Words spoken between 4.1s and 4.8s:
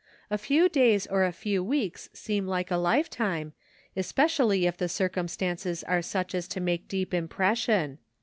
cially if